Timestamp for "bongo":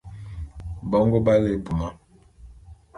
0.89-1.17